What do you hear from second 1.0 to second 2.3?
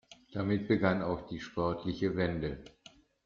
auch die sportliche